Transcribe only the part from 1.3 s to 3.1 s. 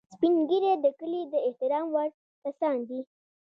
د احترام وړ کسان دي